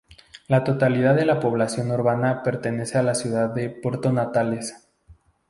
[0.47, 4.87] La totalidad de la población urbana pertenece a la ciudad de Puerto Natales.